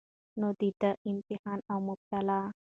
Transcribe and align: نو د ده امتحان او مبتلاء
نو 0.39 0.47
د 0.59 0.61
ده 0.81 0.91
امتحان 1.09 1.59
او 1.71 1.77
مبتلاء 1.87 2.45